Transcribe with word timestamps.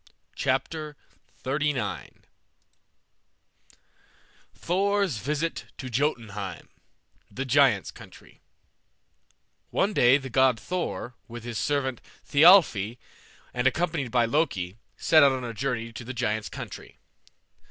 CHAPTER 0.35 0.97
XXXIX 1.43 2.09
THOR'S 2.09 2.09
VISIT 2.09 2.11
TO 2.17 3.79
JOTUNHEIM 4.55 4.55
THOR'S 4.55 5.17
VISIT 5.17 5.65
TO 5.77 5.89
JOTUNHEIM, 5.91 6.69
THE 7.29 7.45
GIANT'S 7.45 7.91
COUNTRY 7.91 8.41
One 9.69 9.93
day 9.93 10.17
the 10.17 10.31
god 10.31 10.59
Thor, 10.59 11.13
with 11.27 11.43
his 11.43 11.59
servant 11.59 12.01
Thialfi, 12.27 12.97
and 13.53 13.67
accompanied 13.67 14.09
by 14.09 14.25
Loki, 14.25 14.79
set 14.97 15.21
out 15.21 15.33
on 15.33 15.43
a 15.43 15.53
journey 15.53 15.91
to 15.93 16.03
the 16.03 16.15
giant's 16.15 16.49
country. 16.49 16.97